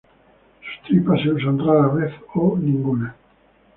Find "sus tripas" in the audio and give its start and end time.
0.61-1.21